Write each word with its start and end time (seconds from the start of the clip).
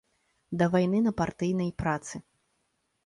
Да 0.61 0.67
вайны 0.75 1.03
на 1.07 1.13
партыйнай 1.21 1.71
працы. 1.83 2.15